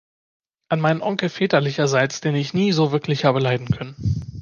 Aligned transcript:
An 0.69 0.79
meinen 0.81 1.01
Onkel 1.03 1.29
väterlicherseits, 1.29 2.21
den 2.21 2.33
ich 2.33 2.55
nie 2.55 2.71
so 2.71 2.91
wirklich 2.91 3.23
habe 3.25 3.39
leiden 3.39 3.67
können". 3.69 3.95